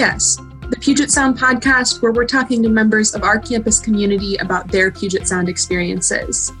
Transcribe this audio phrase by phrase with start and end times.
[0.00, 0.36] PS,
[0.70, 4.90] the Puget Sound podcast, where we're talking to members of our campus community about their
[4.90, 6.52] Puget Sound experiences.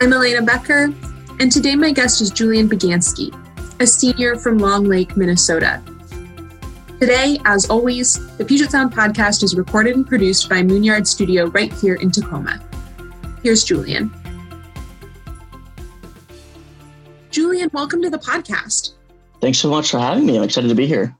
[0.00, 0.94] I'm Elena Becker,
[1.40, 3.34] and today my guest is Julian Begansky,
[3.80, 5.82] a senior from Long Lake, Minnesota.
[7.00, 11.72] Today, as always, the Puget Sound podcast is recorded and produced by Moonyard Studio right
[11.72, 12.62] here in Tacoma.
[13.42, 14.14] Here's Julian.
[17.32, 18.92] Julian, welcome to the podcast.
[19.40, 20.36] Thanks so much for having me.
[20.36, 21.18] I'm excited to be here.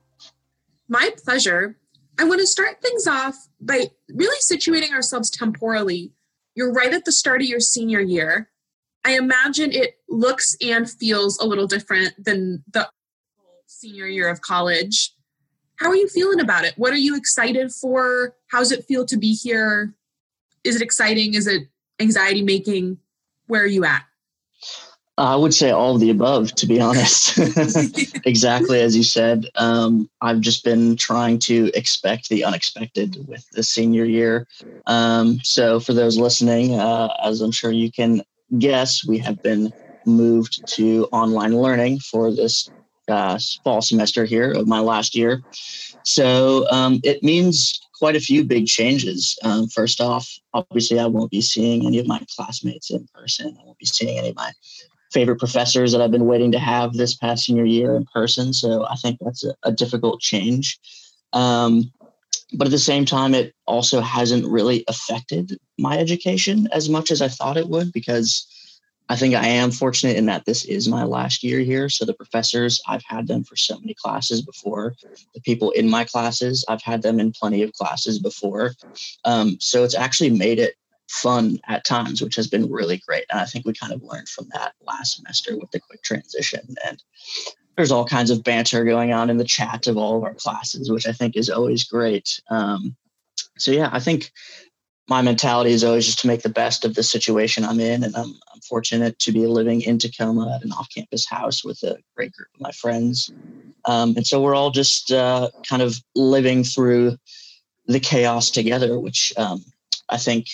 [0.88, 1.77] My pleasure.
[2.19, 6.12] I want to start things off by really situating ourselves temporally.
[6.55, 8.51] You're right at the start of your senior year.
[9.05, 12.88] I imagine it looks and feels a little different than the
[13.66, 15.15] senior year of college.
[15.77, 16.74] How are you feeling about it?
[16.77, 18.34] What are you excited for?
[18.51, 19.95] How's it feel to be here?
[20.65, 21.34] Is it exciting?
[21.34, 21.68] Is it
[22.01, 22.98] anxiety making?
[23.46, 24.02] Where are you at?
[25.19, 27.37] I would say all of the above, to be honest.
[28.24, 29.47] exactly as you said.
[29.57, 34.47] Um, I've just been trying to expect the unexpected with the senior year.
[34.87, 38.23] Um, so, for those listening, uh, as I'm sure you can
[38.59, 39.73] guess, we have been
[40.07, 42.71] moved to online learning for this
[43.09, 45.43] uh, fall semester here of my last year.
[46.05, 49.37] So, um, it means quite a few big changes.
[49.43, 53.57] Um, first off, obviously, I won't be seeing any of my classmates in person.
[53.60, 54.53] I won't be seeing any of my
[55.12, 58.52] favorite professors that I've been waiting to have this past senior year in person.
[58.52, 60.78] So I think that's a, a difficult change.
[61.32, 61.92] Um,
[62.54, 67.20] but at the same time, it also hasn't really affected my education as much as
[67.20, 68.47] I thought it would because
[69.10, 71.88] I think I am fortunate in that this is my last year here.
[71.88, 74.94] So the professors, I've had them for so many classes before.
[75.34, 78.75] The people in my classes, I've had them in plenty of classes before.
[79.25, 80.75] Um, so it's actually made it
[81.09, 83.25] fun at times, which has been really great.
[83.31, 86.75] And I think we kind of learned from that last semester with the quick transition.
[86.87, 87.03] And
[87.76, 90.91] there's all kinds of banter going on in the chat of all of our classes,
[90.91, 92.41] which I think is always great.
[92.50, 92.97] Um,
[93.56, 94.30] so yeah, I think
[95.08, 98.14] my mentality is always just to make the best of the situation I'm in, and
[98.14, 102.32] I'm, I'm fortunate to be living in Tacoma at an off-campus house with a great
[102.32, 103.32] group of my friends,
[103.86, 107.16] um, and so we're all just uh, kind of living through
[107.86, 109.64] the chaos together, which um,
[110.10, 110.47] I think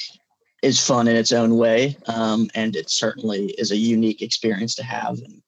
[0.64, 4.82] is fun in its own way, um, and it certainly is a unique experience to
[4.82, 5.42] have, and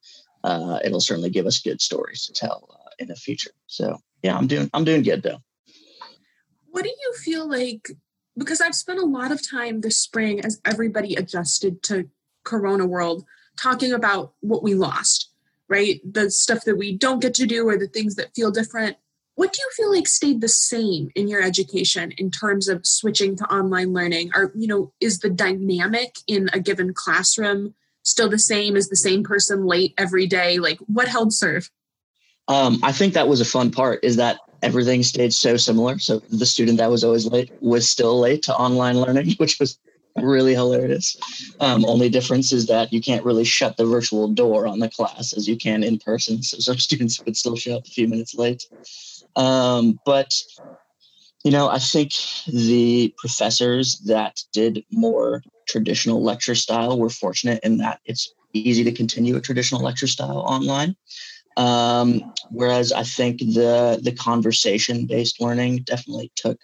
[0.44, 3.52] uh, it'll certainly give us good stories to tell uh, in the future.
[3.66, 5.38] So yeah, I'm doing I'm doing good though.
[6.70, 7.90] What do you feel like?
[8.36, 12.10] Because I've spent a lot of time this spring as everybody adjusted to
[12.44, 13.24] Corona world,
[13.58, 15.30] talking about what we lost,
[15.68, 16.00] right?
[16.04, 18.98] The stuff that we don't get to do, or the things that feel different
[19.36, 23.36] what do you feel like stayed the same in your education in terms of switching
[23.36, 24.30] to online learning?
[24.34, 28.76] Or you know is the dynamic in a given classroom still the same?
[28.76, 30.58] Is the same person late every day?
[30.58, 31.70] Like what held serve?
[32.48, 35.98] Um, i think that was a fun part is that everything stayed so similar.
[35.98, 39.78] So the student that was always late was still late to online learning which was
[40.16, 41.16] really hilarious.
[41.60, 45.34] Um, only difference is that you can't really shut the virtual door on the class
[45.34, 46.42] as you can in person.
[46.42, 48.66] So some students would still show up a few minutes late
[49.36, 50.32] um, but
[51.44, 52.12] you know, I think
[52.48, 58.90] the professors that did more traditional lecture style were fortunate in that it's easy to
[58.90, 60.96] continue a traditional lecture style online.
[61.56, 66.58] Um, whereas I think the the conversation based learning definitely took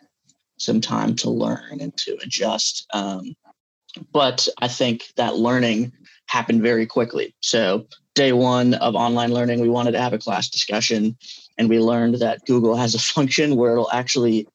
[0.59, 2.87] some time to learn and to adjust.
[2.93, 3.37] Um,
[4.13, 5.93] but I think that learning
[6.27, 7.35] happened very quickly.
[7.41, 11.17] So day one of online learning, we wanted to have a class discussion
[11.59, 14.49] and we learned that Google has a function where it'll actually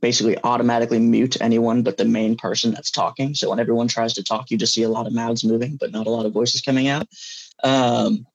[0.00, 3.34] basically automatically mute anyone but the main person that's talking.
[3.34, 5.92] So when everyone tries to talk, you just see a lot of mouths moving, but
[5.92, 7.06] not a lot of voices coming out.
[7.62, 8.26] Um,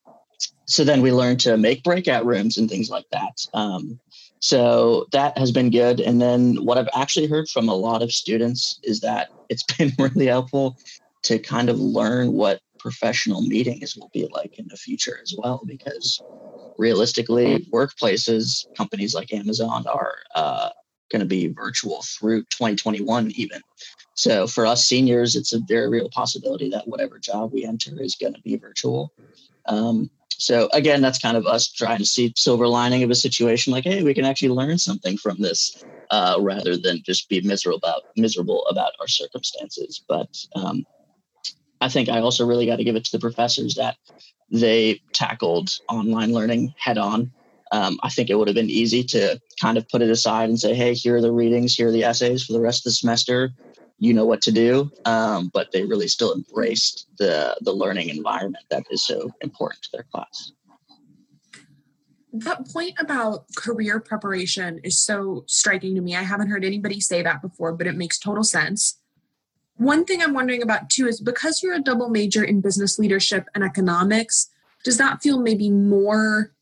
[0.68, 3.46] so then we learned to make breakout rooms and things like that.
[3.54, 4.00] Um,
[4.40, 6.00] so that has been good.
[6.00, 9.92] And then what I've actually heard from a lot of students is that it's been
[9.98, 10.78] really helpful
[11.24, 15.60] to kind of learn what professional meetings will be like in the future as well,
[15.66, 16.22] because
[16.78, 20.70] realistically, workplaces, companies like Amazon are uh,
[21.12, 23.60] going to be virtual through 2021 even.
[24.14, 28.14] So for us seniors, it's a very real possibility that whatever job we enter is
[28.14, 29.12] going to be virtual.
[29.66, 33.74] Um, so again, that's kind of us trying to see silver lining of a situation
[33.74, 37.80] like, hey, we can actually learn something from this uh, rather than just be miserable
[37.80, 40.04] about miserable about our circumstances.
[40.08, 40.86] But um,
[41.86, 43.98] I think I also really got to give it to the professors that
[44.50, 47.32] they tackled online learning head on.
[47.72, 50.60] Um, I think it would have been easy to kind of put it aside and
[50.60, 52.92] say, hey, here are the readings, here are the essays for the rest of the
[52.96, 53.52] semester.
[54.00, 54.92] You know what to do.
[55.06, 59.90] Um, but they really still embraced the, the learning environment that is so important to
[59.94, 60.54] their class.
[62.34, 66.16] that point about career preparation is so striking to me.
[66.16, 69.00] I haven't heard anybody say that before, but it makes total sense.
[69.78, 73.48] One thing I'm wondering about too is because you're a double major in business leadership
[73.54, 74.50] and economics,
[74.84, 76.54] does that feel maybe more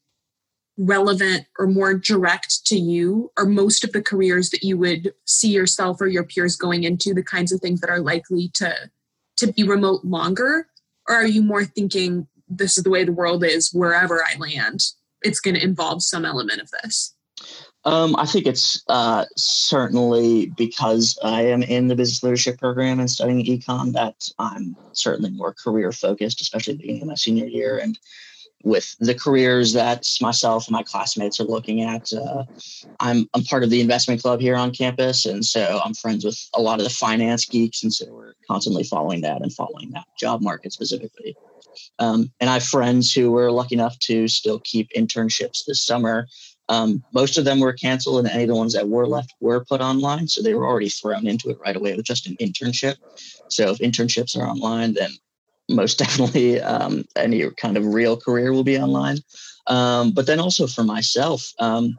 [0.77, 3.31] relevant or more direct to you?
[3.37, 7.13] Are most of the careers that you would see yourself or your peers going into
[7.13, 8.89] the kinds of things that are likely to
[9.37, 10.67] to be remote longer?
[11.07, 14.79] Or are you more thinking this is the way the world is wherever I land?
[15.21, 17.13] It's going to involve some element of this.
[17.85, 23.09] Um, I think it's uh, certainly because I am in the business leadership program and
[23.09, 27.77] studying econ that I'm certainly more career focused, especially being in my senior year.
[27.77, 27.99] And
[28.63, 32.45] with the careers that myself and my classmates are looking at, uh,
[33.01, 35.25] I'm, I'm part of the investment club here on campus.
[35.25, 37.83] And so I'm friends with a lot of the finance geeks.
[37.83, 41.35] And so we're constantly following that and following that job market specifically.
[41.99, 46.27] Um, and I have friends who were lucky enough to still keep internships this summer
[46.69, 49.65] um, most of them were canceled, and any of the ones that were left were
[49.65, 50.27] put online.
[50.27, 52.95] So they were already thrown into it right away with just an internship.
[53.49, 55.11] So if internships are online, then
[55.69, 59.17] most definitely um, any kind of real career will be online.
[59.67, 61.97] Um, but then also for myself, um,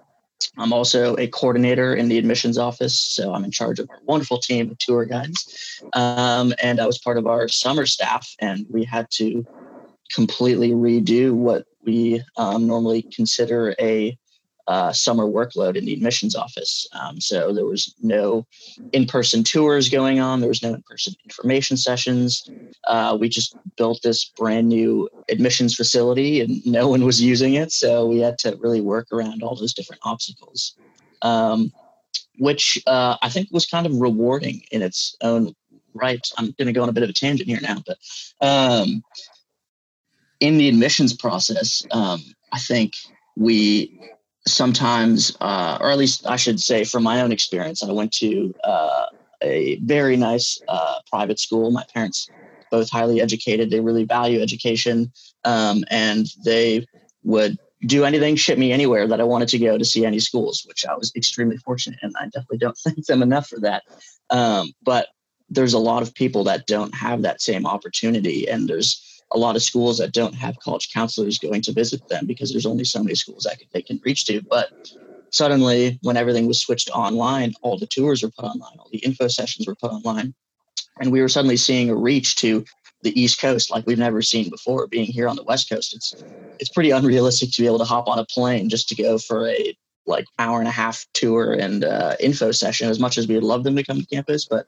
[0.58, 2.94] I'm also a coordinator in the admissions office.
[2.94, 5.80] So I'm in charge of our wonderful team of tour guides.
[5.94, 9.46] Um, and I was part of our summer staff, and we had to
[10.12, 14.16] completely redo what we um, normally consider a
[14.66, 16.86] uh, summer workload in the admissions office.
[16.92, 18.46] Um, so there was no
[18.92, 22.48] in person tours going on, there was no in person information sessions.
[22.84, 27.72] Uh, we just built this brand new admissions facility and no one was using it.
[27.72, 30.76] So we had to really work around all those different obstacles,
[31.22, 31.72] um,
[32.38, 35.54] which uh, I think was kind of rewarding in its own
[35.92, 36.26] right.
[36.36, 37.98] I'm going to go on a bit of a tangent here now, but
[38.40, 39.02] um,
[40.40, 42.20] in the admissions process, um,
[42.52, 42.94] I think
[43.36, 44.00] we
[44.46, 48.54] sometimes, uh, or at least I should say from my own experience, I went to
[48.64, 49.06] uh,
[49.42, 51.70] a very nice uh, private school.
[51.70, 52.28] My parents
[52.70, 53.70] both highly educated.
[53.70, 55.12] They really value education,
[55.44, 56.86] um, and they
[57.22, 60.64] would do anything, ship me anywhere that I wanted to go to see any schools,
[60.66, 63.82] which I was extremely fortunate, and I definitely don't thank them enough for that.
[64.30, 65.08] Um, but
[65.50, 69.56] there's a lot of people that don't have that same opportunity, and there's a lot
[69.56, 73.02] of schools that don't have college counselors going to visit them because there's only so
[73.02, 74.40] many schools that they can reach to.
[74.42, 74.70] But
[75.30, 79.28] suddenly, when everything was switched online, all the tours were put online, all the info
[79.28, 80.34] sessions were put online,
[81.00, 82.64] and we were suddenly seeing a reach to
[83.02, 84.86] the East Coast like we've never seen before.
[84.86, 86.14] Being here on the West Coast, it's
[86.58, 89.48] it's pretty unrealistic to be able to hop on a plane just to go for
[89.48, 89.76] a
[90.06, 92.88] like hour and a half tour and uh, info session.
[92.88, 94.66] As much as we would love them to come to campus, but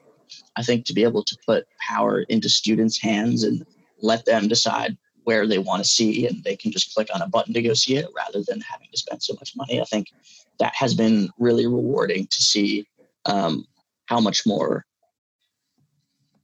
[0.57, 3.65] I think to be able to put power into students' hands and
[4.07, 7.29] let them decide where they want to see and they can just click on a
[7.29, 9.81] button to go see it rather than having to spend so much money.
[9.81, 10.13] I think
[10.61, 12.87] that has been really rewarding to see
[13.27, 13.67] um,
[14.07, 14.87] how much more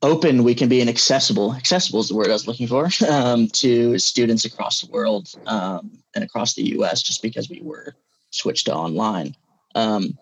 [0.03, 3.47] open we can be and accessible accessible is the word i was looking for um,
[3.49, 7.95] to students across the world um, and across the us just because we were
[8.31, 9.35] switched to online
[9.75, 10.19] um,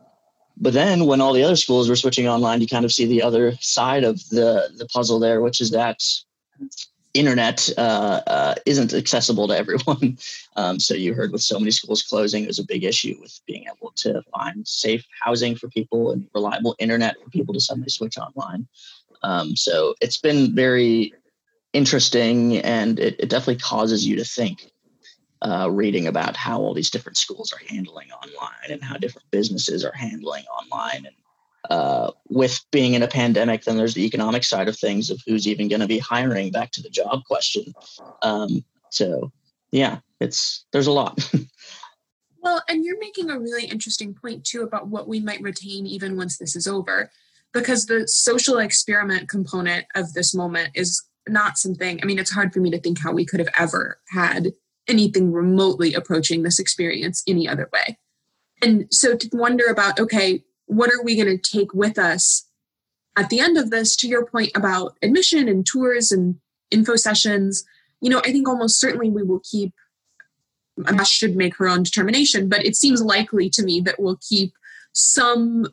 [0.59, 3.23] but then when all the other schools were switching online you kind of see the
[3.23, 6.03] other side of the the puzzle there which is that
[7.15, 10.19] internet uh, uh, isn't accessible to everyone.
[10.57, 13.41] Um, so you heard with so many schools closing, it was a big issue with
[13.47, 17.89] being able to find safe housing for people and reliable internet for people to suddenly
[17.89, 18.67] switch online.
[19.23, 21.15] Um, so it's been very
[21.73, 24.71] interesting, and it, it definitely causes you to think.
[25.43, 29.87] Uh, reading about how all these different schools are handling online and how different businesses
[29.87, 31.15] are handling online and
[31.69, 35.47] uh, with being in a pandemic, then there's the economic side of things of who's
[35.47, 36.51] even going to be hiring.
[36.51, 37.73] Back to the job question.
[38.23, 39.31] Um, so,
[39.71, 41.19] yeah, it's there's a lot.
[42.43, 46.17] well, and you're making a really interesting point too about what we might retain even
[46.17, 47.11] once this is over,
[47.53, 52.01] because the social experiment component of this moment is not something.
[52.03, 54.53] I mean, it's hard for me to think how we could have ever had
[54.89, 57.99] anything remotely approaching this experience any other way.
[58.63, 62.47] And so to wonder about, okay, what are we going to take with us
[63.19, 66.37] at the end of this to your point about admission and tours and
[66.71, 67.65] info sessions?
[68.01, 69.75] You know i think almost certainly we will keep
[70.87, 74.55] Ash should make her own determination but it seems likely to me that we'll keep
[74.93, 75.67] some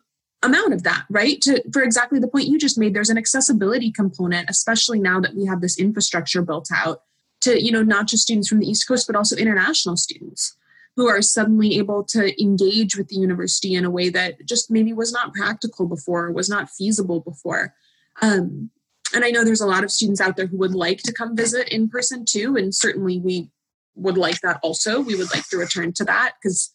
[0.43, 1.39] amount of that right?
[1.41, 5.35] To for exactly the point you just made there's an accessibility component especially now that
[5.35, 7.03] we have this infrastructure built out
[7.41, 10.57] to you know not just students from the east coast but also international students
[10.97, 14.91] who are suddenly able to engage with the university in a way that just maybe
[14.91, 17.75] was not practical before, was not feasible before.
[18.23, 18.71] Um,
[19.13, 21.37] and I know there's a lot of students out there who would like to come
[21.37, 23.51] visit in person too, and certainly we
[23.95, 24.99] would like that also.
[24.99, 26.73] We would like to return to that because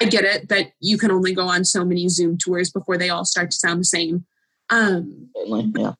[0.00, 3.10] I get it that you can only go on so many Zoom tours before they
[3.10, 4.26] all start to sound the same.
[4.70, 5.94] Um, yeah.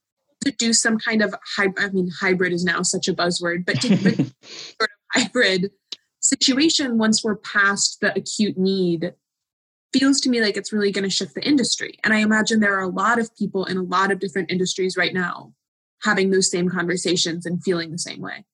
[0.45, 3.81] To do some kind of hybrid, I mean, hybrid is now such a buzzword, but
[3.81, 5.73] to sort of hybrid
[6.29, 9.15] situation once we're past the acute need
[9.93, 11.99] feels to me like it's really going to shift the industry.
[12.05, 14.97] And I imagine there are a lot of people in a lot of different industries
[14.97, 15.53] right now
[16.03, 18.45] having those same conversations and feeling the same way.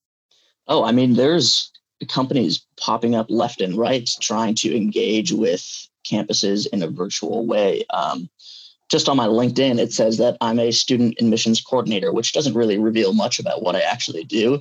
[0.68, 1.72] Oh, I mean, there's
[2.08, 5.64] companies popping up left and right trying to engage with
[6.08, 7.84] campuses in a virtual way.
[7.92, 8.28] Um,
[8.92, 12.78] just on my LinkedIn, it says that I'm a student admissions coordinator, which doesn't really
[12.78, 14.60] reveal much about what I actually do.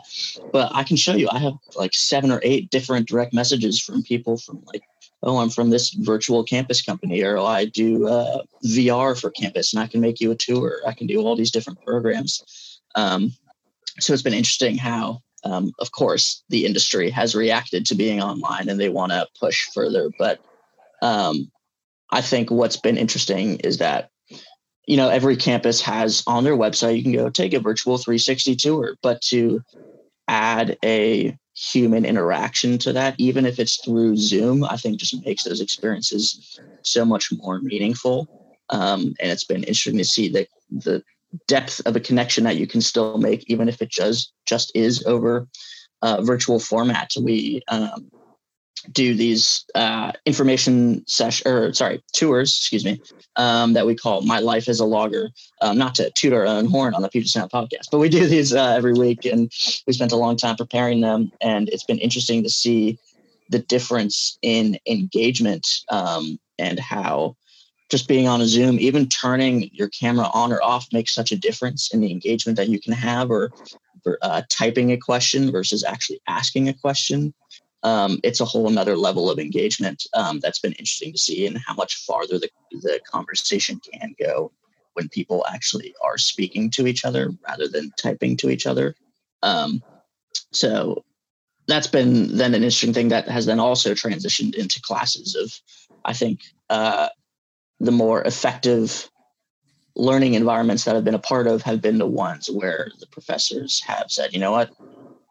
[0.53, 4.03] But I can show you, I have like seven or eight different direct messages from
[4.03, 4.83] people from like,
[5.21, 9.73] oh, I'm from this virtual campus company, or oh, I do uh, VR for campus
[9.73, 10.79] and I can make you a tour.
[10.87, 12.79] I can do all these different programs.
[12.95, 13.33] Um,
[13.99, 18.69] so it's been interesting how um, of course, the industry has reacted to being online
[18.69, 20.11] and they want to push further.
[20.19, 20.39] But
[21.01, 21.51] um,
[22.11, 24.10] I think what's been interesting is that,
[24.87, 28.55] you know, every campus has on their website, you can go take a virtual 360
[28.55, 29.61] tour, but to
[30.27, 35.43] add a human interaction to that, even if it's through Zoom, I think just makes
[35.43, 38.27] those experiences so much more meaningful.
[38.69, 41.03] Um, and it's been interesting to see that the
[41.47, 45.05] depth of a connection that you can still make, even if it just just is
[45.05, 45.47] over
[46.01, 47.11] uh, virtual format.
[47.21, 48.09] We um,
[48.91, 52.99] do these uh, information session or sorry tours, excuse me,
[53.35, 55.29] um, that we call "My Life as a Logger."
[55.61, 58.25] Um, not to toot our own horn on the Puget Sound podcast, but we do
[58.25, 59.51] these uh, every week, and
[59.85, 62.97] we spent a long time preparing them, and it's been interesting to see
[63.49, 67.35] the difference in engagement um, and how
[67.89, 71.37] just being on a Zoom, even turning your camera on or off makes such a
[71.37, 73.51] difference in the engagement that you can have, or,
[74.21, 77.33] uh, typing a question versus actually asking a question.
[77.83, 81.57] Um, it's a whole another level of engagement um, that's been interesting to see, and
[81.57, 84.51] how much farther the, the conversation can go
[84.93, 88.95] when people actually are speaking to each other rather than typing to each other.
[89.41, 89.81] Um,
[90.51, 91.03] so
[91.67, 95.53] that's been then an interesting thing that has then also transitioned into classes of,
[96.05, 97.09] I think, uh,
[97.79, 99.09] the more effective
[99.95, 103.81] learning environments that I've been a part of have been the ones where the professors
[103.85, 104.71] have said, you know what,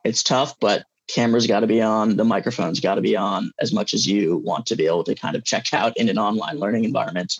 [0.05, 3.73] it's tough, but cameras got to be on, the microphones got to be on as
[3.73, 6.59] much as you want to be able to kind of check out in an online
[6.59, 7.35] learning environment.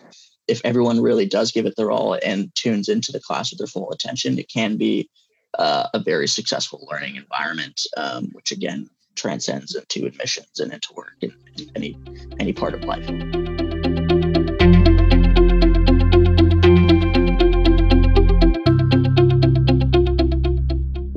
[0.49, 3.67] If everyone really does give it their all and tunes into the class with their
[3.67, 5.09] full attention, it can be
[5.59, 11.17] uh, a very successful learning environment, um, which again transcends into admissions and into work
[11.23, 11.33] and
[11.77, 11.99] any
[12.39, 13.07] any part of life.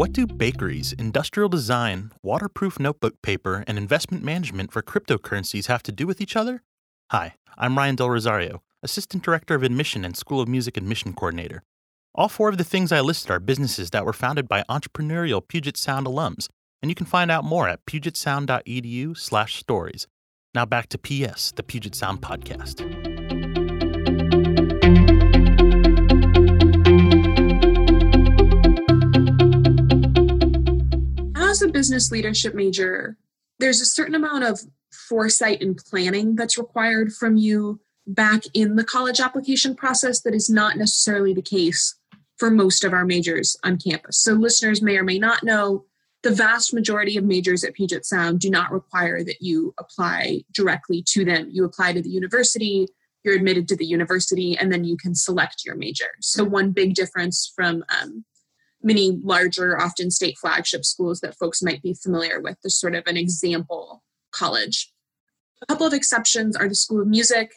[0.04, 5.94] What do bakeries, industrial design, waterproof notebook paper, and investment management for cryptocurrencies have to
[5.94, 6.62] do with each other?
[7.12, 11.64] Hi, I'm Ryan Del Rosario, Assistant Director of Admission and School of Music Admission Coordinator.
[12.14, 15.78] All four of the things I listed are businesses that were founded by entrepreneurial Puget
[15.78, 16.50] Sound alums,
[16.82, 20.08] and you can find out more at pugetsound.edu/stories.
[20.54, 23.13] Now back to PS, the Puget Sound podcast.
[31.64, 33.18] A business leadership major,
[33.60, 34.60] there's a certain amount of
[34.92, 40.50] foresight and planning that's required from you back in the college application process that is
[40.50, 41.96] not necessarily the case
[42.38, 44.20] for most of our majors on campus.
[44.20, 45.86] So, listeners may or may not know
[46.24, 51.04] the vast majority of majors at Puget Sound do not require that you apply directly
[51.10, 51.50] to them.
[51.52, 52.88] You apply to the university,
[53.24, 56.10] you're admitted to the university, and then you can select your major.
[56.22, 58.26] So, one big difference from um,
[58.84, 63.04] many larger, often state flagship schools that folks might be familiar with as sort of
[63.08, 64.92] an example college.
[65.62, 67.54] A couple of exceptions are the School of Music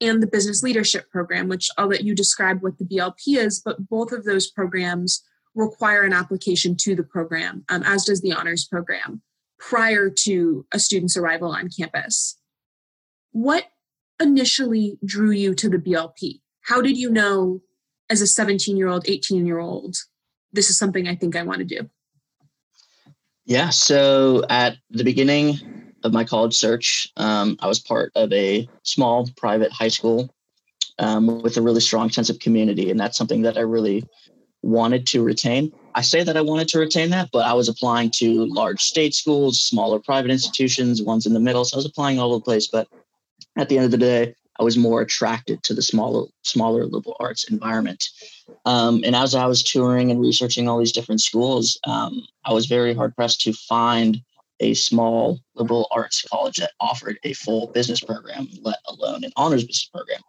[0.00, 3.88] and the Business Leadership Program, which I'll let you describe what the BLP is, but
[3.88, 5.22] both of those programs
[5.54, 9.22] require an application to the program, um, as does the Honors Program,
[9.58, 12.36] prior to a student's arrival on campus.
[13.30, 13.66] What
[14.20, 16.40] initially drew you to the BLP?
[16.62, 17.60] How did you know
[18.10, 19.96] as a 17 year old, 18 year old
[20.54, 21.88] this is something I think I want to do?
[23.44, 23.70] Yeah.
[23.70, 25.58] So at the beginning
[26.02, 30.34] of my college search, um, I was part of a small private high school
[30.98, 32.90] um, with a really strong sense of community.
[32.90, 34.06] And that's something that I really
[34.62, 35.72] wanted to retain.
[35.94, 39.14] I say that I wanted to retain that, but I was applying to large state
[39.14, 41.64] schools, smaller private institutions, ones in the middle.
[41.64, 42.66] So I was applying all over the place.
[42.66, 42.88] But
[43.56, 47.16] at the end of the day, I was more attracted to the smaller, smaller liberal
[47.20, 48.04] arts environment.
[48.64, 52.66] Um, and as I was touring and researching all these different schools, um, I was
[52.66, 54.20] very hard pressed to find
[54.60, 59.64] a small liberal arts college that offered a full business program, let alone an honors
[59.64, 60.20] business program.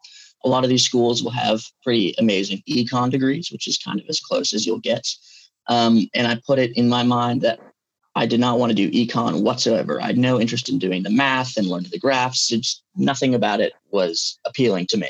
[0.44, 4.06] A lot of these schools will have pretty amazing econ degrees, which is kind of
[4.10, 5.08] as close as you'll get.
[5.68, 7.60] Um, and I put it in my mind that
[8.16, 10.02] I did not want to do econ whatsoever.
[10.02, 12.52] I had no interest in doing the math and learning the graphs.
[12.52, 15.10] It's nothing about it was appealing to me.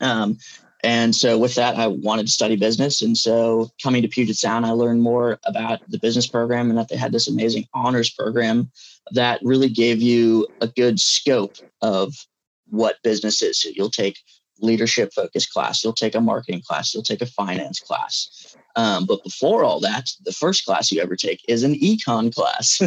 [0.00, 0.38] Um,
[0.82, 3.02] and so with that, I wanted to study business.
[3.02, 6.88] And so coming to Puget Sound, I learned more about the business program and that
[6.88, 8.70] they had this amazing honors program
[9.12, 12.14] that really gave you a good scope of
[12.68, 13.60] what business is.
[13.60, 14.18] So you'll take
[14.60, 18.56] leadership focused class, you'll take a marketing class, you'll take a finance class.
[18.76, 22.80] Um, but before all that, the first class you ever take is an econ class.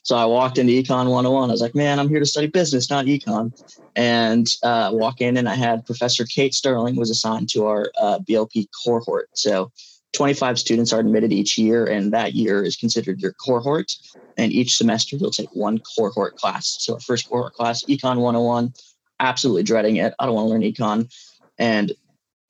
[0.02, 1.50] so I walked into Econ 101.
[1.50, 3.52] I was like, man, I'm here to study business, not econ.
[3.96, 8.18] And uh, walk in, and I had Professor Kate Sterling was assigned to our uh,
[8.20, 9.28] BLP cohort.
[9.34, 9.72] So
[10.12, 13.92] 25 students are admitted each year, and that year is considered your cohort.
[14.36, 16.76] And each semester, you'll take one cohort class.
[16.80, 18.72] So our first cohort class, Econ 101,
[19.20, 20.14] absolutely dreading it.
[20.18, 21.12] I don't want to learn econ.
[21.58, 21.92] And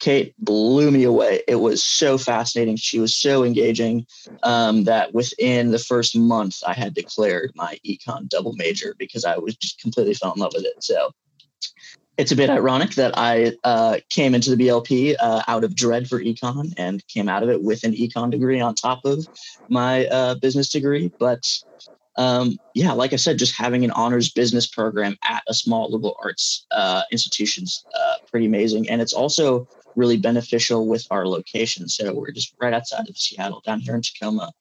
[0.00, 1.42] Kate blew me away.
[1.48, 2.76] It was so fascinating.
[2.76, 4.06] She was so engaging
[4.42, 9.38] um, that within the first month, I had declared my econ double major because I
[9.38, 10.82] was just completely fell in love with it.
[10.82, 11.10] So
[12.16, 16.08] it's a bit ironic that I uh, came into the BLP uh, out of dread
[16.08, 19.26] for econ and came out of it with an econ degree on top of
[19.68, 21.10] my uh, business degree.
[21.18, 21.44] But
[22.16, 26.16] um, yeah, like I said, just having an honors business program at a small liberal
[26.22, 31.88] arts uh, institution's uh, pretty amazing, and it's also really beneficial with our location.
[31.88, 34.52] So we're just right outside of Seattle, down here in Tacoma.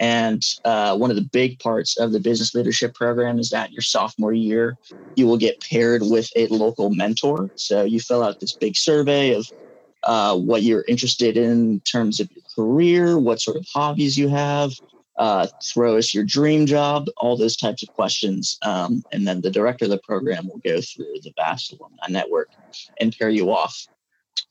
[0.00, 3.82] And uh, one of the big parts of the business leadership program is that your
[3.82, 4.76] sophomore year,
[5.14, 7.50] you will get paired with a local mentor.
[7.54, 9.46] So you fill out this big survey of
[10.02, 14.28] uh, what you're interested in, in terms of your career, what sort of hobbies you
[14.28, 14.72] have,
[15.16, 18.58] uh, throw us your dream job, all those types of questions.
[18.62, 22.50] Um, and then the director of the program will go through the vast alumni network
[23.00, 23.86] and pair you off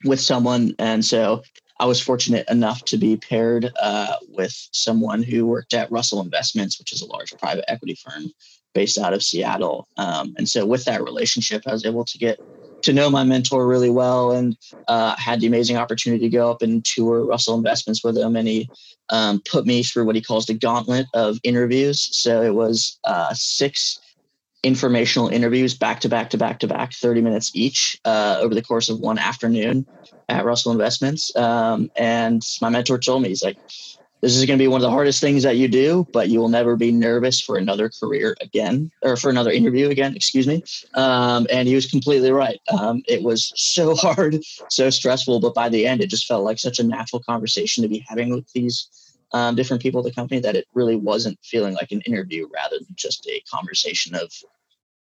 [0.06, 0.76] with someone.
[0.80, 1.43] And so
[1.80, 6.80] I was fortunate enough to be paired uh, with someone who worked at Russell Investments,
[6.80, 8.32] which is a large private equity firm
[8.74, 9.88] based out of Seattle.
[9.98, 12.39] Um, and so with that relationship, I was able to get
[12.84, 16.62] to know my mentor really well and uh, had the amazing opportunity to go up
[16.62, 18.36] and tour Russell Investments with him.
[18.36, 18.69] And he
[19.10, 22.10] um, put me through what he calls the gauntlet of interviews.
[22.12, 24.00] So it was uh, six
[24.63, 28.62] informational interviews back to back to back to back, 30 minutes each uh, over the
[28.62, 29.86] course of one afternoon
[30.30, 31.36] at Russell Investments.
[31.36, 33.58] Um, and my mentor told me, he's like,
[34.21, 36.39] this is going to be one of the hardest things that you do, but you
[36.39, 40.63] will never be nervous for another career again or for another interview again, excuse me.
[40.93, 42.58] Um, and he was completely right.
[42.71, 46.58] Um, it was so hard, so stressful, but by the end, it just felt like
[46.58, 48.88] such a natural conversation to be having with these
[49.34, 52.78] um, different people at the company that it really wasn't feeling like an interview rather
[52.78, 54.32] than just a conversation of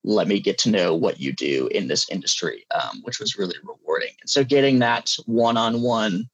[0.04, 3.56] let me get to know what you do in this industry, um, which was really
[3.62, 4.12] rewarding.
[4.20, 6.28] And so getting that one-on-one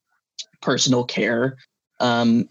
[0.63, 1.57] personal care
[2.01, 2.49] um,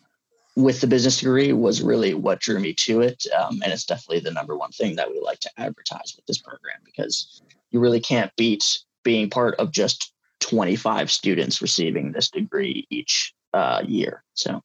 [0.55, 3.23] with the business degree was really what drew me to it.
[3.35, 6.37] Um, and it's definitely the number one thing that we like to advertise with this
[6.37, 8.63] program because you really can't beat
[9.03, 14.23] being part of just 25 students receiving this degree each uh, year.
[14.33, 14.61] So.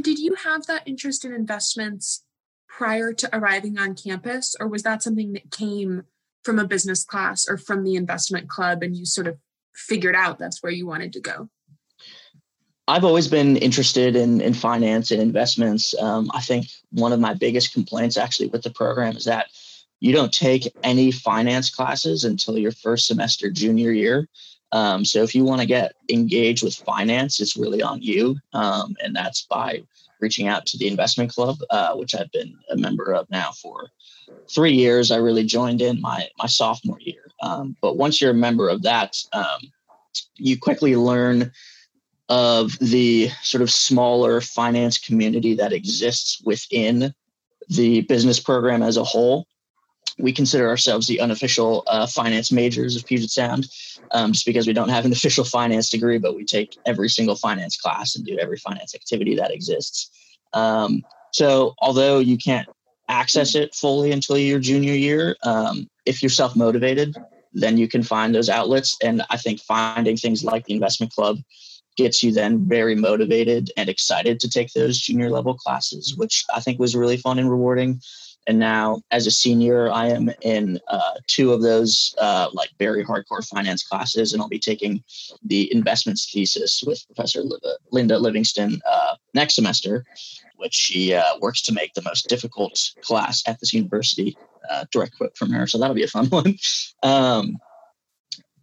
[0.00, 2.24] Did you have that interest in investments
[2.68, 6.04] prior to arriving on campus, or was that something that came
[6.42, 9.38] from a business class or from the investment club and you sort of
[9.74, 11.48] figured out that's where you wanted to go?
[12.86, 15.94] I've always been interested in, in finance and investments.
[15.98, 19.46] Um, I think one of my biggest complaints actually with the program is that
[20.00, 24.28] you don't take any finance classes until your first semester junior year.
[24.74, 28.36] Um, so if you want to get engaged with finance, it's really on you.
[28.52, 29.84] Um, and that's by
[30.20, 33.90] reaching out to the investment club, uh, which I've been a member of now for
[34.52, 35.12] three years.
[35.12, 37.30] I really joined in my, my sophomore year.
[37.40, 39.60] Um, but once you're a member of that, um,
[40.36, 41.52] you quickly learn
[42.28, 47.14] of the sort of smaller finance community that exists within
[47.68, 49.46] the business program as a whole.
[50.18, 53.68] We consider ourselves the unofficial uh, finance majors of Puget Sound,
[54.12, 57.36] um, just because we don't have an official finance degree, but we take every single
[57.36, 60.10] finance class and do every finance activity that exists.
[60.52, 62.68] Um, so, although you can't
[63.08, 67.16] access it fully until your junior year, um, if you're self motivated,
[67.52, 68.96] then you can find those outlets.
[69.02, 71.38] And I think finding things like the investment club
[71.96, 76.60] gets you then very motivated and excited to take those junior level classes, which I
[76.60, 78.00] think was really fun and rewarding.
[78.46, 83.04] And now, as a senior, I am in uh, two of those uh, like very
[83.04, 85.02] hardcore finance classes, and I'll be taking
[85.42, 87.42] the investments thesis with Professor
[87.90, 90.04] Linda Livingston uh, next semester.
[90.56, 94.36] which she uh, works to make the most difficult class at this university.
[94.70, 96.56] Uh, direct quote from her, so that'll be a fun one.
[97.02, 97.58] Um,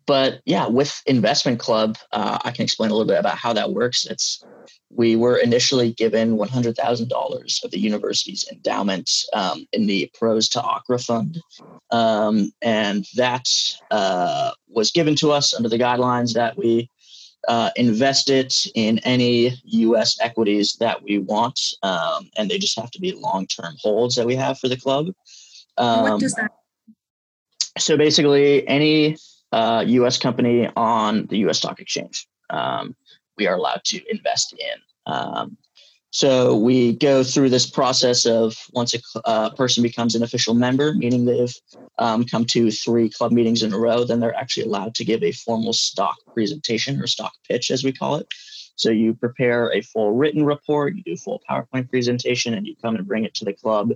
[0.05, 3.71] but yeah, with Investment Club, uh, I can explain a little bit about how that
[3.71, 4.05] works.
[4.05, 4.45] It's
[4.93, 10.99] we were initially given $100,000 of the university's endowment um, in the Pros to Accra
[10.99, 11.39] Fund.
[11.91, 13.47] Um, and that
[13.89, 16.89] uh, was given to us under the guidelines that we
[17.47, 21.59] uh, invest it in any US equities that we want.
[21.83, 24.77] Um, and they just have to be long term holds that we have for the
[24.77, 25.07] club.
[25.77, 26.51] what does Um, that
[27.77, 29.17] so basically, any
[29.51, 30.17] uh, U.S.
[30.17, 31.57] company on the U.S.
[31.57, 32.95] stock exchange, um,
[33.37, 35.13] we are allowed to invest in.
[35.13, 35.57] Um,
[36.11, 40.93] so we go through this process of once a uh, person becomes an official member,
[40.93, 41.55] meaning they've
[41.99, 45.23] um, come to three club meetings in a row, then they're actually allowed to give
[45.23, 48.27] a formal stock presentation or stock pitch, as we call it.
[48.75, 52.75] So you prepare a full written report, you do a full PowerPoint presentation, and you
[52.81, 53.91] come and bring it to the club,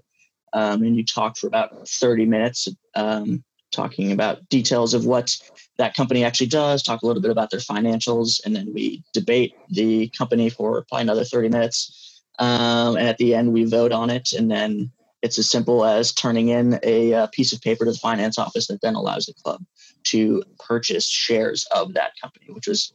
[0.53, 2.69] um, and you talk for about 30 minutes.
[2.95, 3.43] Um,
[3.75, 5.35] talking about details of what
[5.77, 9.53] that company actually does, talk a little bit about their financials, and then we debate
[9.69, 12.23] the company for probably another 30 minutes.
[12.39, 14.33] Um, and at the end, we vote on it.
[14.33, 17.97] And then it's as simple as turning in a, uh piece of paper to the
[17.97, 19.63] finance office that then allows the club
[20.03, 22.93] to purchase shares of that company, which was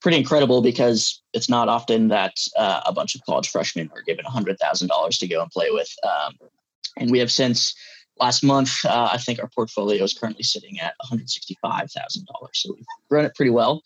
[0.00, 4.24] pretty incredible because it's not often that uh, a bunch of college freshmen are given
[4.24, 5.88] $100,000 to go and play with.
[6.02, 6.34] Um,
[6.96, 7.74] and we have since
[8.20, 11.88] last month, uh, I think our portfolio is currently sitting at $165,000.
[12.52, 13.82] So we've grown it pretty well.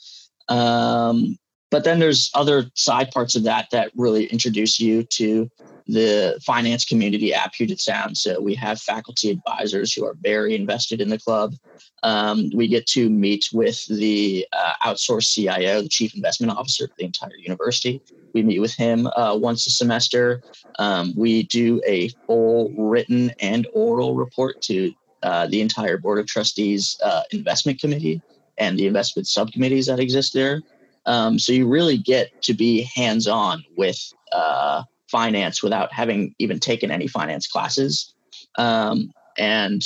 [0.49, 1.39] Um,
[1.71, 5.51] but then there's other side parts of that that really introduce you to
[5.87, 8.17] the finance community at Puget Sound.
[8.17, 11.55] So we have faculty advisors who are very invested in the club.
[12.03, 16.91] Um, we get to meet with the uh, outsourced CIO, the chief investment officer of
[16.99, 18.03] the entire university.
[18.33, 20.43] We meet with him uh, once a semester.
[20.79, 24.93] Um, we do a full written and oral report to
[25.23, 28.21] uh, the entire board of trustees uh, investment committee
[28.59, 30.61] and the investment subcommittees that exist there.
[31.07, 33.99] Um, so you really get to be hands on with
[34.33, 34.83] uh,
[35.15, 38.15] finance without having even taken any finance classes.
[38.59, 39.83] Um, and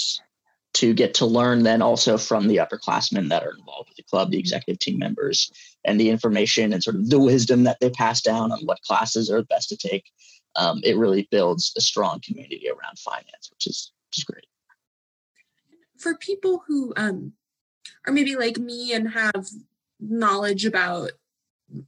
[0.74, 4.30] to get to learn then also from the upperclassmen that are involved with the club,
[4.30, 5.50] the executive team members,
[5.84, 9.30] and the information and sort of the wisdom that they pass down on what classes
[9.30, 10.04] are best to take.
[10.56, 14.46] Um, it really builds a strong community around finance, which is is great.
[15.98, 17.32] for people who um
[18.06, 19.48] are maybe like me and have
[20.00, 21.10] knowledge about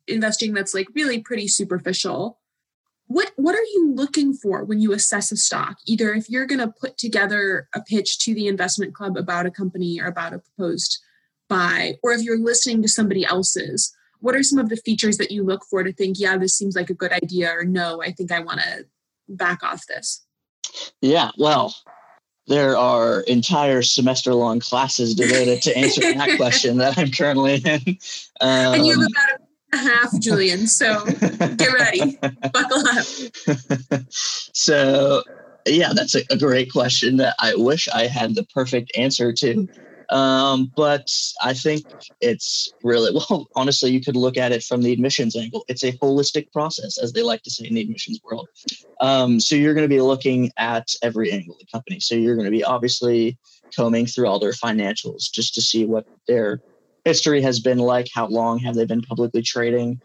[0.06, 2.39] investing that's like really pretty superficial
[3.10, 6.60] what what are you looking for when you assess a stock either if you're going
[6.60, 10.38] to put together a pitch to the investment club about a company or about a
[10.38, 11.02] proposed
[11.48, 15.30] buy or if you're listening to somebody else's what are some of the features that
[15.30, 18.12] you look for to think yeah this seems like a good idea or no i
[18.12, 18.86] think i want to
[19.28, 20.24] back off this
[21.00, 21.74] Yeah, well,
[22.46, 27.98] there are entire semester long classes devoted to answering that question that I'm currently in.
[28.40, 29.39] Um, and you have about a
[29.72, 31.04] a half julian so
[31.56, 32.18] get ready.
[32.52, 34.02] Buckle up.
[34.52, 35.22] So
[35.66, 39.68] yeah that's a, a great question that i wish i had the perfect answer to.
[40.08, 41.08] Um, but
[41.42, 41.84] i think
[42.20, 45.64] it's really well honestly you could look at it from the admissions angle.
[45.68, 48.48] It's a holistic process as they like to say in the admissions world.
[49.00, 52.00] Um, so you're going to be looking at every angle of the company.
[52.00, 53.38] So you're going to be obviously
[53.74, 56.60] combing through all their financials just to see what their
[57.04, 58.08] history has been like?
[58.14, 60.00] How long have they been publicly trading?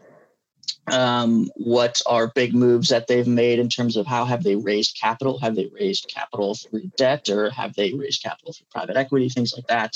[0.91, 4.99] Um, what are big moves that they've made in terms of how have they raised
[5.01, 5.39] capital?
[5.39, 9.53] Have they raised capital through debt or have they raised capital through private equity things
[9.55, 9.93] like that?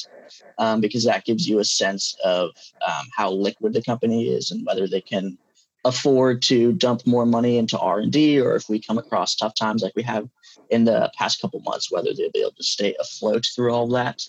[0.57, 2.51] Um, because that gives you a sense of
[2.85, 5.37] um, how liquid the company is and whether they can
[5.85, 9.95] afford to dump more money into r&d or if we come across tough times like
[9.95, 10.27] we have
[10.69, 14.21] in the past couple months whether they'll be able to stay afloat through all that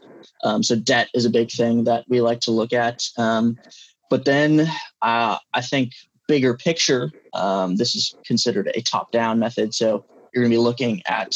[0.45, 3.59] um, so debt is a big thing that we like to look at um,
[4.09, 4.61] but then
[5.03, 5.93] uh, i think
[6.31, 9.75] bigger picture, um, this is considered a top down method.
[9.75, 11.35] So you're going to be looking at,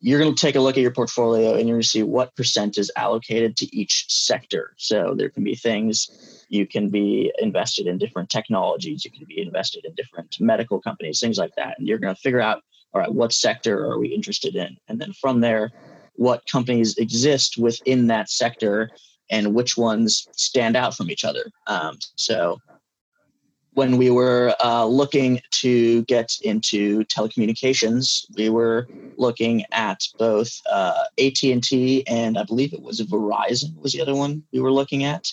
[0.00, 2.34] you're going to take a look at your portfolio and you're going to see what
[2.36, 4.72] percent is allocated to each sector.
[4.76, 9.42] So there can be things you can be invested in different technologies, you can be
[9.42, 11.76] invested in different medical companies, things like that.
[11.76, 12.62] And you're going to figure out,
[12.94, 14.76] all right, what sector are we interested in?
[14.88, 15.72] And then from there,
[16.14, 18.90] what companies exist within that sector
[19.30, 21.50] and which ones stand out from each other.
[21.66, 22.60] Um, so
[23.72, 31.04] when we were uh, looking to get into telecommunications, we were looking at both uh,
[31.18, 35.26] AT&T and I believe it was Verizon was the other one we were looking at.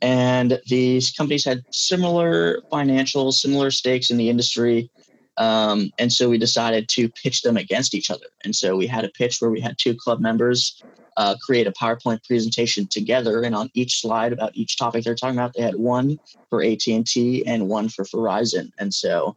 [0.00, 4.90] And these companies had similar financials, similar stakes in the industry.
[5.38, 8.26] Um, and so we decided to pitch them against each other.
[8.44, 10.82] And so we had a pitch where we had two club members
[11.16, 15.38] uh, create a PowerPoint presentation together, and on each slide about each topic they're talking
[15.38, 16.18] about, they had one
[16.50, 18.70] for AT and T and one for Verizon.
[18.78, 19.34] And so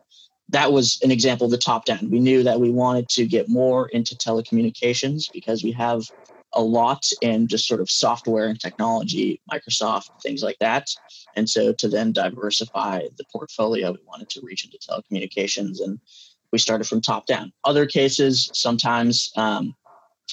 [0.50, 2.10] that was an example of the top down.
[2.10, 6.04] We knew that we wanted to get more into telecommunications because we have
[6.54, 10.90] a lot in just sort of software and technology, Microsoft, things like that.
[11.36, 16.00] And so to then diversify the portfolio, we wanted to reach into telecommunications and
[16.52, 17.54] we started from top down.
[17.64, 19.76] Other cases, sometimes um,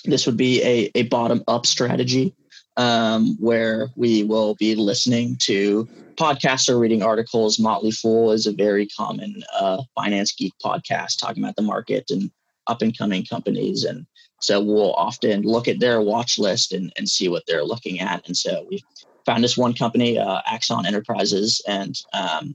[0.04, 2.34] this would be a, a bottom up strategy
[2.76, 7.58] um, where we will be listening to podcasts or reading articles.
[7.58, 12.30] Motley Fool is a very common uh, finance geek podcast talking about the market and
[12.66, 13.84] up and coming companies.
[13.84, 14.06] And
[14.40, 18.26] so we'll often look at their watch list and, and see what they're looking at.
[18.26, 18.84] And so we
[19.24, 22.54] found this one company, uh, Axon Enterprises, and um,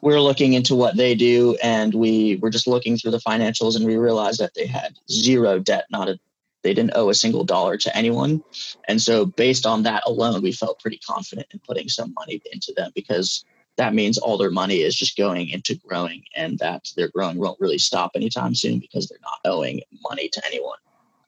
[0.00, 1.56] we're looking into what they do.
[1.62, 5.58] And we were just looking through the financials and we realized that they had zero
[5.58, 6.18] debt, not a
[6.64, 8.42] they didn't owe a single dollar to anyone.
[8.88, 12.72] And so, based on that alone, we felt pretty confident in putting some money into
[12.76, 13.44] them because
[13.76, 17.60] that means all their money is just going into growing and that their growing won't
[17.60, 20.78] really stop anytime soon because they're not owing money to anyone.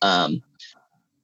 [0.02, 0.42] Um,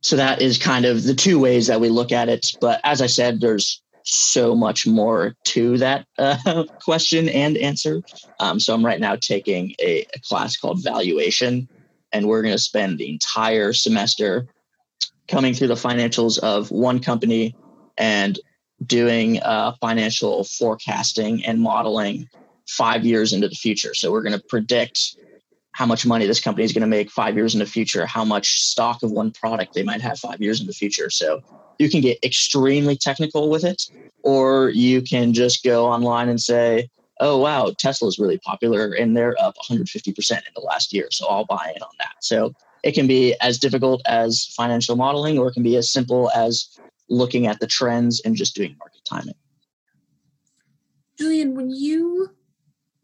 [0.01, 2.47] so, that is kind of the two ways that we look at it.
[2.61, 8.03] But as I said, there's so much more to that uh, question and answer.
[8.39, 11.69] Um, so, I'm right now taking a, a class called Valuation
[12.13, 14.47] and we're going to spend the entire semester
[15.29, 17.55] coming through the financials of one company
[17.99, 18.39] and
[18.85, 22.29] doing uh, financial forecasting and modeling
[22.69, 23.95] five years into the future.
[23.95, 25.17] So we're going to predict
[25.77, 28.25] how much money this company is going to make five years in the future, how
[28.25, 31.11] much stock of one product they might have five years in the future.
[31.11, 31.43] So
[31.79, 33.83] you can get extremely technical with it,
[34.23, 36.89] or you can just go online and say,
[37.21, 41.09] oh wow, Tesla is really popular and they're up 150% in the last year.
[41.11, 42.15] So I'll buy in on that.
[42.23, 46.31] So it can be as difficult as financial modeling, or it can be as simple
[46.35, 46.79] as
[47.11, 49.35] looking at the trends and just doing market timing.
[51.19, 52.31] Julian, when you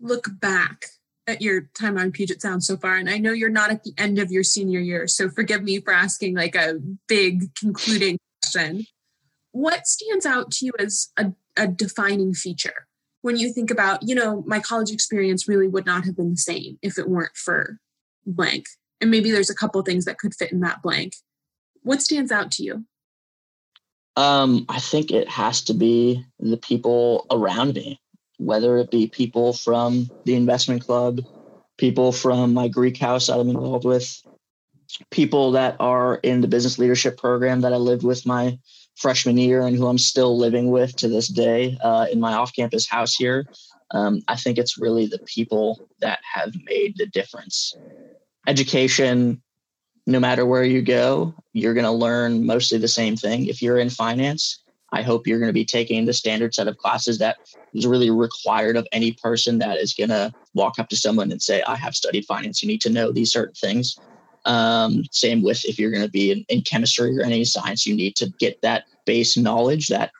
[0.00, 0.86] look back
[1.26, 3.94] at your time on Puget Sound so far, and I know you're not at the
[3.96, 8.86] end of your senior year, so forgive me for asking like a big concluding question.
[9.52, 12.86] What stands out to you as a, a defining feature
[13.20, 16.36] when you think about, you know, my college experience really would not have been the
[16.36, 17.78] same if it weren't for
[18.26, 18.66] blank.
[19.00, 21.14] And maybe there's a couple things that could fit in that blank.
[21.82, 22.84] What stands out to you?
[24.16, 28.00] Um, I think it has to be the people around me,
[28.44, 31.20] whether it be people from the investment club,
[31.78, 34.22] people from my Greek house that I'm involved with,
[35.10, 38.58] people that are in the business leadership program that I lived with my
[38.96, 42.54] freshman year and who I'm still living with to this day uh, in my off
[42.54, 43.46] campus house here.
[43.92, 47.76] Um, I think it's really the people that have made the difference.
[48.46, 49.42] Education,
[50.06, 53.46] no matter where you go, you're going to learn mostly the same thing.
[53.46, 54.61] If you're in finance,
[54.92, 57.38] I hope you're going to be taking the standard set of classes that
[57.74, 61.40] is really required of any person that is going to walk up to someone and
[61.40, 62.62] say, I have studied finance.
[62.62, 63.98] You need to know these certain things.
[64.44, 67.94] Um, same with if you're going to be in, in chemistry or any science, you
[67.94, 70.10] need to get that base knowledge that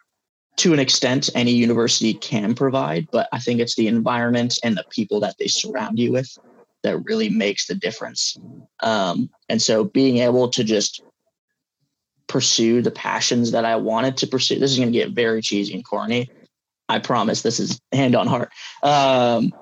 [0.57, 4.85] to an extent any university can provide but i think it's the environment and the
[4.91, 6.37] people that they surround you with
[6.83, 8.39] that really makes the difference
[8.83, 11.03] um, and so being able to just
[12.33, 14.59] pursue the passions that i wanted to pursue.
[14.59, 16.31] This is going to get very cheesy and corny.
[16.89, 18.51] I promise this is hand on heart.
[18.83, 19.53] Um,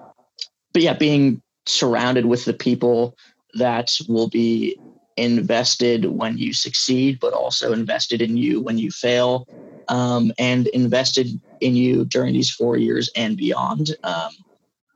[0.73, 3.17] but yeah being surrounded with the people
[3.55, 4.79] that will be
[5.17, 9.47] invested when you succeed, but also invested in you when you fail,
[9.89, 11.29] um, and invested
[11.61, 13.97] in you during these four years and beyond.
[14.05, 14.31] Um,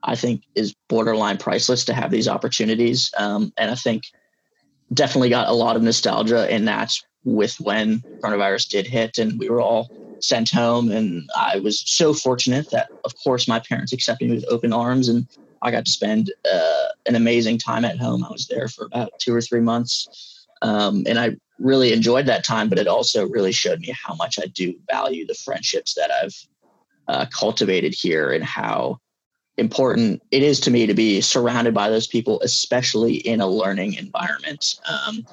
[0.03, 4.03] I think is borderline priceless to have these opportunities, um, and I think
[4.93, 6.93] definitely got a lot of nostalgia in that
[7.25, 9.89] with when coronavirus did hit and we were all
[10.21, 14.45] sent home and i was so fortunate that of course my parents accepted me with
[14.49, 15.27] open arms and
[15.65, 18.23] I got to spend uh, an amazing time at home.
[18.23, 20.45] I was there for about two or three months.
[20.61, 24.37] Um, and I really enjoyed that time, but it also really showed me how much
[24.39, 26.35] I do value the friendships that I've
[27.07, 28.99] uh, cultivated here and how
[29.57, 33.93] important it is to me to be surrounded by those people, especially in a learning
[33.93, 34.65] environment.
[34.87, 35.25] Um,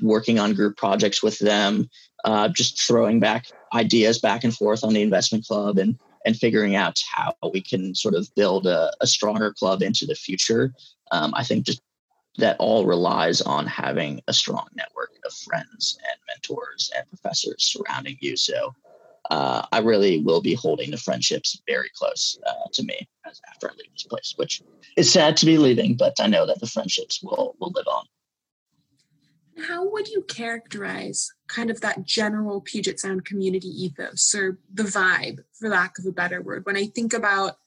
[0.00, 1.88] working on group projects with them,
[2.24, 6.74] uh, just throwing back ideas back and forth on the investment club and and figuring
[6.74, 10.72] out how we can sort of build a, a stronger club into the future.
[11.12, 11.82] Um, I think just
[12.38, 18.16] that all relies on having a strong network of friends and mentors and professors surrounding
[18.20, 18.36] you.
[18.36, 18.74] So
[19.30, 23.70] uh, I really will be holding the friendships very close uh, to me as after
[23.70, 24.62] I leave this place, which
[24.96, 28.04] is sad to be leaving, but I know that the friendships will will live on.
[29.56, 35.44] How would you characterize kind of that general Puget Sound community ethos or the vibe,
[35.52, 36.66] for lack of a better word?
[36.66, 37.58] When I think about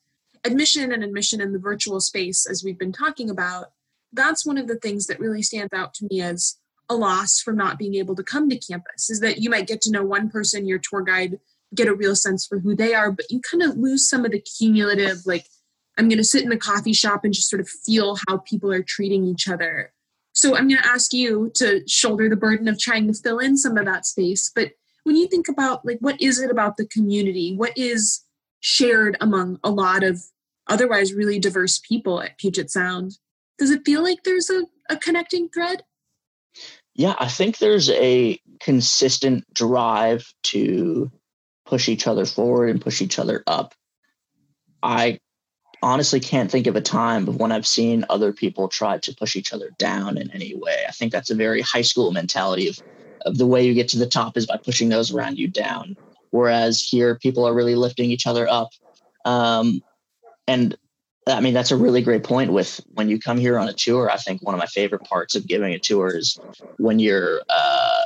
[0.44, 3.72] admission and admission in the virtual space, as we've been talking about,
[4.12, 6.58] that's one of the things that really stands out to me as
[6.90, 9.82] a loss from not being able to come to campus is that you might get
[9.82, 11.40] to know one person, your tour guide,
[11.76, 14.32] get a real sense for who they are, but you kind of lose some of
[14.32, 15.46] the cumulative, like,
[15.98, 18.72] I'm going to sit in the coffee shop and just sort of feel how people
[18.72, 19.92] are treating each other.
[20.38, 23.58] So I'm going to ask you to shoulder the burden of trying to fill in
[23.58, 24.52] some of that space.
[24.54, 24.74] But
[25.04, 27.56] when you think about, like, what is it about the community?
[27.56, 28.24] What is
[28.60, 30.22] shared among a lot of
[30.68, 33.18] otherwise really diverse people at Puget Sound?
[33.58, 35.82] Does it feel like there's a, a connecting thread?
[36.94, 41.12] Yeah, I think there's a consistent drive to
[41.66, 43.74] push each other forward and push each other up.
[44.84, 45.18] I
[45.82, 49.54] honestly can't think of a time when I've seen other people try to push each
[49.54, 50.84] other down in any way.
[50.88, 52.82] I think that's a very high school mentality of,
[53.26, 55.96] of the way you get to the top is by pushing those around you down.
[56.32, 58.70] Whereas here, people are really lifting each other up.
[59.26, 59.82] Um,
[60.48, 60.78] and
[61.28, 64.10] I mean, that's a really great point with when you come here on a tour.
[64.10, 66.40] I think one of my favorite parts of giving a tour is
[66.78, 68.04] when you're uh,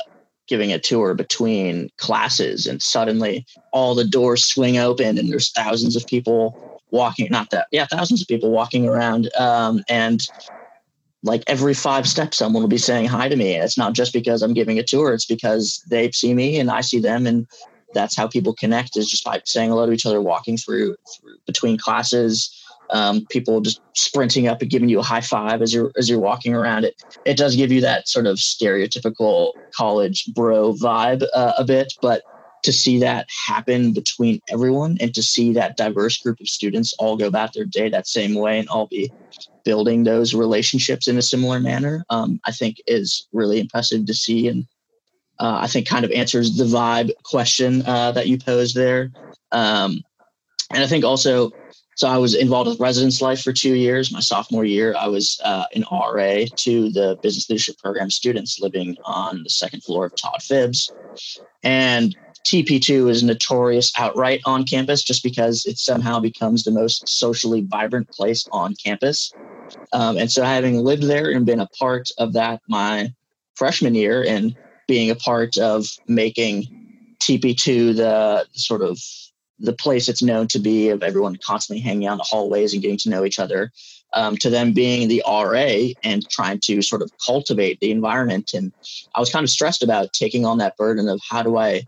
[0.48, 5.96] giving a tour between classes and suddenly all the doors swing open and there's thousands
[5.96, 9.30] of people walking, not that, yeah, thousands of people walking around.
[9.38, 10.22] Um, and
[11.24, 13.56] like every five steps, someone will be saying hi to me.
[13.56, 16.82] It's not just because I'm giving a tour, it's because they see me and I
[16.82, 17.28] see them.
[17.28, 17.48] And
[17.94, 21.38] that's how people connect is just by saying hello to each other, walking through, through
[21.46, 22.58] between classes
[22.92, 26.20] um, people just sprinting up and giving you a high five as you're as you're
[26.20, 31.54] walking around it it does give you that sort of stereotypical college bro vibe uh,
[31.58, 32.24] a bit but
[32.64, 37.18] to see that happen between everyone and to see that diverse group of students all
[37.18, 39.12] go about their day that same way and all be
[39.64, 44.48] building those relationships in a similar manner um, i think is really impressive to see
[44.48, 44.66] and
[45.40, 49.12] uh, i think kind of answers the vibe question uh, that you posed there
[49.52, 50.02] um,
[50.72, 51.52] and i think also
[51.96, 54.12] so I was involved with residence life for two years.
[54.12, 58.98] My sophomore year, I was uh, an RA to the business leadership program students living
[59.06, 60.90] on the second floor of Todd Phibbs.
[61.64, 62.16] And
[62.46, 68.10] TP2 is notorious outright on campus just because it somehow becomes the most socially vibrant
[68.10, 69.32] place on campus.
[69.94, 73.14] Um, and so having lived there and been a part of that my
[73.56, 74.56] freshman year and
[74.88, 76.66] being a part of making
[77.20, 79.00] TP2 the sort of
[79.60, 82.82] the place it's known to be of everyone constantly hanging out in the hallways and
[82.82, 83.72] getting to know each other
[84.14, 88.54] um, to them being the RA and trying to sort of cultivate the environment.
[88.54, 88.74] And
[89.16, 91.84] I was kind of stressed about taking on that burden of how do I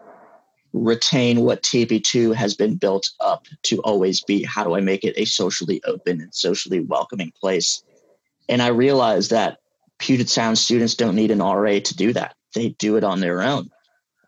[0.73, 4.43] retain what TP2 has been built up to always be?
[4.43, 7.83] How do I make it a socially open and socially welcoming place?
[8.49, 9.59] And I realized that
[9.99, 12.35] Puget Sound students don't need an RA to do that.
[12.55, 13.69] They do it on their own.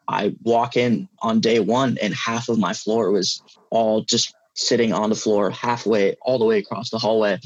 [0.08, 4.94] I walk in on day one and half of my floor was all just sitting
[4.94, 7.40] on the floor halfway all the way across the hallway.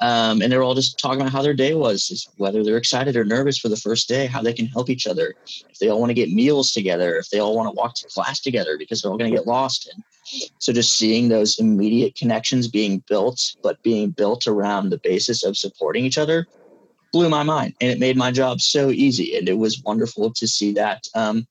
[0.00, 3.24] Um, and they're all just talking about how their day was, whether they're excited or
[3.24, 5.34] nervous for the first day, how they can help each other,
[5.68, 8.06] if they all want to get meals together, if they all want to walk to
[8.06, 9.90] class together because they're all going to get lost.
[9.92, 10.04] And
[10.58, 15.56] so just seeing those immediate connections being built, but being built around the basis of
[15.56, 16.46] supporting each other
[17.12, 17.74] blew my mind.
[17.80, 19.36] And it made my job so easy.
[19.36, 21.06] And it was wonderful to see that.
[21.14, 21.46] Um,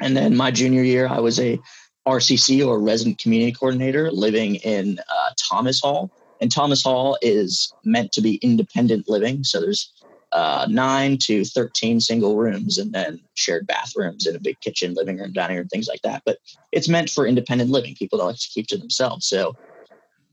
[0.00, 1.60] and then my junior year, I was a
[2.06, 6.10] RCC or resident community coordinator living in uh, Thomas Hall.
[6.40, 9.44] And Thomas Hall is meant to be independent living.
[9.44, 9.90] So there's
[10.32, 15.18] uh, nine to 13 single rooms and then shared bathrooms and a big kitchen, living
[15.18, 16.22] room, dining room, things like that.
[16.26, 16.38] But
[16.72, 19.26] it's meant for independent living, people that like to keep to themselves.
[19.26, 19.56] So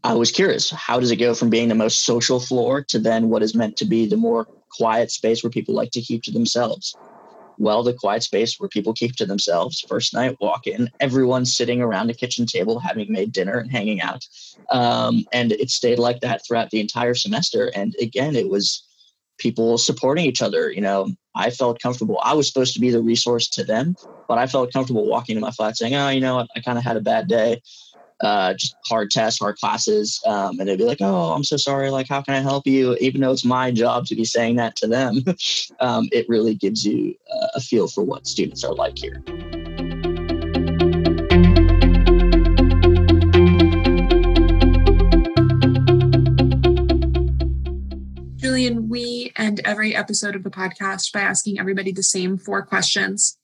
[0.03, 3.29] I was curious, how does it go from being the most social floor to then
[3.29, 6.31] what is meant to be the more quiet space where people like to keep to
[6.31, 6.97] themselves?
[7.63, 9.84] Well the quiet space where people keep to themselves.
[9.88, 14.02] First night walk in everyone's sitting around a kitchen table having made dinner and hanging
[14.02, 14.25] out.
[14.69, 17.71] Um, and it stayed like that throughout the entire semester.
[17.75, 18.83] And again it was
[19.37, 21.10] people supporting each other you know.
[21.35, 22.19] I felt comfortable.
[22.23, 23.96] I was supposed to be the resource to them
[24.27, 26.77] but i felt comfortable walking to my flat saying oh you know i, I kind
[26.77, 27.62] of had a bad day
[28.24, 31.90] uh, just hard tests, hard classes, um, and they'd be like, "Oh, I'm so sorry.
[31.92, 34.76] Like, how can I help you?" Even though it's my job to be saying that
[34.78, 35.24] to them,
[35.82, 39.21] um, it really gives you uh, a feel for what students are like here.
[48.38, 53.38] Julian, we end every episode of the podcast by asking everybody the same four questions.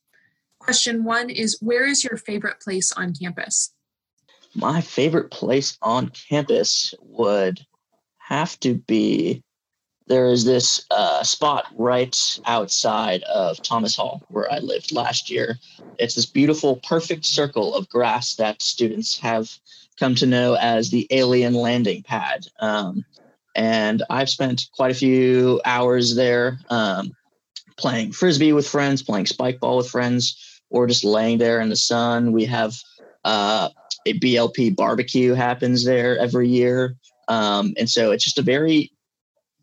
[0.58, 3.72] Question one is Where is your favorite place on campus?
[4.54, 7.64] My favorite place on campus would
[8.18, 9.42] have to be
[10.10, 15.56] there is this uh, spot right outside of Thomas Hall where I lived last year.
[16.00, 19.56] It's this beautiful, perfect circle of grass that students have
[20.00, 22.46] come to know as the alien landing pad.
[22.58, 23.04] Um,
[23.54, 27.12] and I've spent quite a few hours there um,
[27.76, 31.76] playing frisbee with friends, playing spike ball with friends, or just laying there in the
[31.76, 32.32] sun.
[32.32, 32.74] We have
[33.24, 33.68] uh,
[34.06, 36.96] a BLP barbecue happens there every year.
[37.28, 38.92] Um, and so it's just a very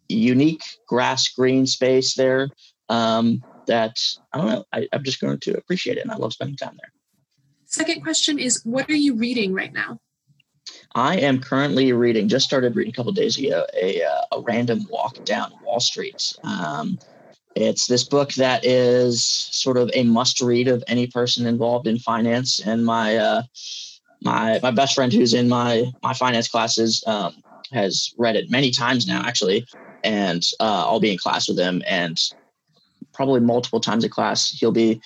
[0.10, 2.50] unique grass green space there
[2.90, 3.98] um, that
[4.34, 4.66] I don't know.
[4.72, 6.92] I, I'm just going to appreciate it, and I love spending time there.
[7.66, 10.00] Second question is, what are you reading right now?
[10.96, 12.30] I am currently reading.
[12.30, 13.66] Just started reading a couple days ago.
[13.82, 16.34] A uh, a random walk down Wall Street.
[16.44, 16.98] Um,
[17.62, 22.00] it's this book that is sort of a must read of any person involved in
[22.00, 22.60] finance.
[22.60, 23.44] And my uh,
[24.22, 27.36] my my best friend who's in my my finance classes um,
[27.72, 29.66] has read it many times now, actually
[30.04, 32.18] and uh, I'll be in class with him, and
[33.14, 35.02] probably multiple times a class, he'll be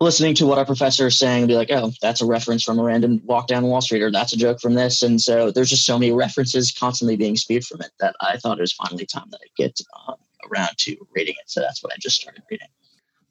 [0.00, 2.78] listening to what our professor is saying and be like, oh, that's a reference from
[2.78, 5.02] a random walk down Wall Street, or that's a joke from this.
[5.02, 8.58] And so there's just so many references constantly being spewed from it that I thought
[8.58, 10.16] it was finally time that I get um,
[10.50, 11.50] around to reading it.
[11.50, 12.68] So that's what I just started reading.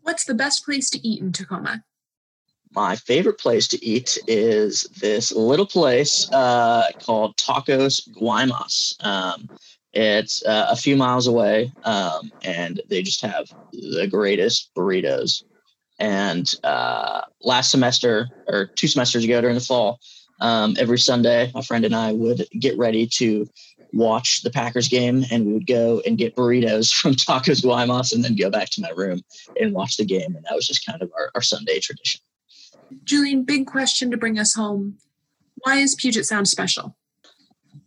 [0.01, 1.84] What's the best place to eat in Tacoma?
[2.74, 8.93] My favorite place to eat is this little place uh, called Tacos Guaymas.
[9.05, 9.49] Um,
[9.93, 15.43] it's uh, a few miles away, um, and they just have the greatest burritos.
[15.99, 19.99] And uh, last semester, or two semesters ago during the fall,
[20.39, 23.47] um, every Sunday, my friend and I would get ready to
[23.94, 28.24] watch the Packers game, and we would go and get burritos from Tacos Guaymas, and
[28.24, 29.22] then go back to my room
[29.60, 30.36] and watch the game.
[30.36, 32.22] And that was just kind of our, our Sunday tradition.
[33.04, 34.98] Julian, big question to bring us home.
[35.64, 36.96] Why is Puget Sound special?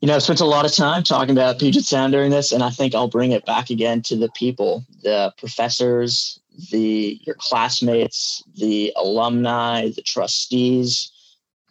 [0.05, 2.63] you know, I've spent a lot of time talking about Puget Sound during this, and
[2.63, 6.39] I think I'll bring it back again to the people, the professors,
[6.71, 11.11] the your classmates, the alumni, the trustees.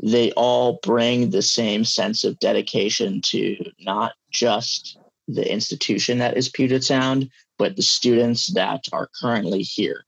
[0.02, 6.50] They all bring the same sense of dedication to not just the institution that is
[6.50, 10.04] Puget Sound, but the students that are currently here.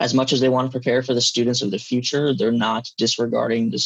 [0.00, 2.90] As much as they want to prepare for the students of the future, they're not
[2.98, 3.78] disregarding the,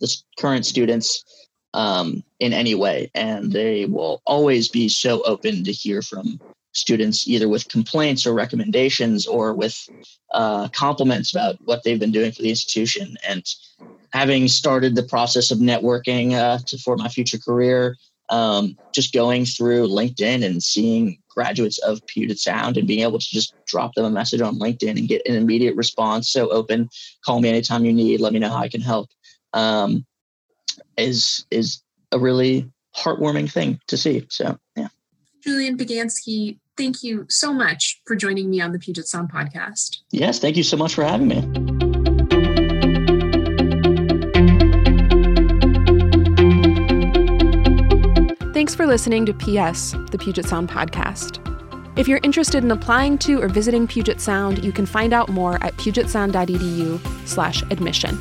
[0.00, 1.24] the current students
[1.74, 3.10] um, in any way.
[3.14, 6.40] And they will always be so open to hear from
[6.72, 9.76] students, either with complaints or recommendations or with
[10.32, 13.16] uh, compliments about what they've been doing for the institution.
[13.26, 13.44] And
[14.12, 17.96] having started the process of networking uh, to, for my future career,
[18.28, 23.26] um, just going through LinkedIn and seeing graduates of Puget Sound and being able to
[23.30, 26.30] just drop them a message on LinkedIn and get an immediate response.
[26.30, 26.88] So open,
[27.24, 29.08] call me anytime you need, let me know how I can help.
[29.52, 30.06] Um,
[30.96, 34.26] is is a really heartwarming thing to see.
[34.30, 34.88] So yeah.
[35.42, 39.98] Julian Bagansky, thank you so much for joining me on the Puget Sound podcast.
[40.10, 41.71] Yes, thank you so much for having me.
[48.72, 51.38] Thanks for listening to PS, the Puget Sound podcast.
[51.98, 55.62] If you're interested in applying to or visiting Puget Sound, you can find out more
[55.62, 58.20] at pugetsound.edu/admission.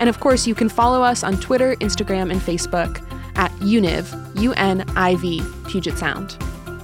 [0.00, 5.42] And of course, you can follow us on Twitter, Instagram, and Facebook at UNIV, U-N-I-V,
[5.68, 6.38] Puget Sound.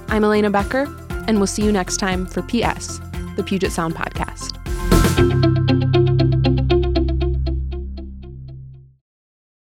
[0.07, 0.87] I'm Elena Becker,
[1.27, 3.01] and we'll see you next time for PS,
[3.35, 4.50] the Puget Sound Podcast.